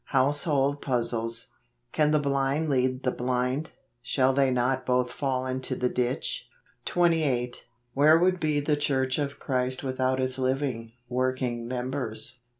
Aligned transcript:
Household 0.05 0.81
Puzzles." 0.81 1.49
Can 1.93 2.09
the 2.09 2.17
blind 2.17 2.69
lead 2.69 3.03
the 3.03 3.11
blind? 3.11 3.69
shall 4.01 4.33
they 4.33 4.49
not 4.49 4.83
both 4.83 5.11
fall 5.11 5.45
into 5.45 5.75
the 5.75 5.89
ditch?" 5.89 6.49
28. 6.85 7.65
Where 7.93 8.17
would 8.17 8.39
be 8.39 8.59
the 8.59 8.75
church 8.75 9.19
of 9.19 9.37
Christ 9.37 9.83
without 9.83 10.19
its 10.19 10.39
living, 10.39 10.93
working 11.07 11.67
members 11.67 12.39